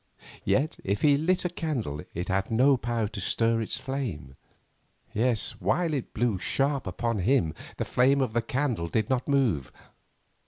Yet 0.43 0.77
if 0.83 1.03
he 1.03 1.15
lit 1.15 1.45
a 1.45 1.49
candle 1.49 2.01
it 2.15 2.27
had 2.27 2.49
no 2.49 2.75
power 2.75 3.07
to 3.09 3.21
stir 3.21 3.61
its 3.61 3.79
flame; 3.79 4.35
yes, 5.13 5.51
while 5.61 5.93
it 5.93 6.07
still 6.09 6.13
blew 6.15 6.39
sharp 6.39 6.87
upon 6.87 7.19
him 7.19 7.53
the 7.77 7.85
flame 7.85 8.19
of 8.19 8.33
the 8.33 8.41
candle 8.41 8.87
did 8.87 9.11
not 9.11 9.27
move. 9.27 9.71